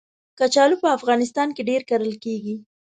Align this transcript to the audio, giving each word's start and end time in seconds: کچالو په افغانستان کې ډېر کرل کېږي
کچالو 0.39 0.75
په 0.83 0.87
افغانستان 0.97 1.47
کې 1.55 1.61
ډېر 1.69 1.81
کرل 1.89 2.13
کېږي 2.23 2.55